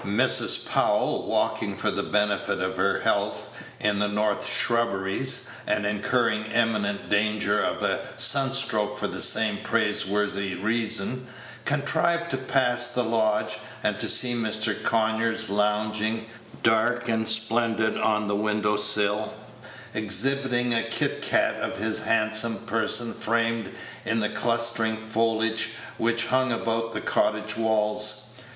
Mrs. 0.03 0.65
Powell, 0.67 1.27
walking 1.27 1.77
for 1.77 1.91
the 1.91 2.01
benefit 2.01 2.59
of 2.59 2.75
her 2.77 3.01
health, 3.01 3.51
in 3.79 3.99
the 3.99 4.07
north 4.07 4.49
shrubberies, 4.51 5.47
and 5.67 5.85
incurring 5.85 6.43
imminent 6.45 7.07
danger 7.11 7.61
of 7.63 7.83
a 7.83 7.99
sun 8.17 8.51
stroke 8.53 8.97
for 8.97 9.05
the 9.05 9.21
same 9.21 9.57
praiseworthy 9.59 10.55
reason, 10.55 11.27
contrived 11.65 12.31
to 12.31 12.37
pass 12.37 12.87
the 12.87 13.03
lodge, 13.03 13.59
and 13.83 13.99
to 13.99 14.09
see 14.09 14.33
Mr. 14.33 14.73
Conyers 14.81 15.49
lounging, 15.49 16.25
dark 16.63 17.07
and 17.07 17.27
splendid, 17.27 17.95
on 17.95 18.25
the 18.25 18.35
window 18.35 18.77
sill, 18.77 19.31
exhibiting 19.93 20.73
a 20.73 20.81
kitcat 20.81 21.57
of 21.59 21.77
his 21.77 21.99
handsome 21.99 22.55
person 22.65 23.13
framed 23.13 23.69
in 24.03 24.19
the 24.19 24.29
clustering 24.29 24.97
foliage 24.97 25.69
which 25.99 26.25
hung 26.25 26.51
about 26.51 26.91
the 26.93 27.01
cottage 27.01 27.55
walls. 27.55 28.33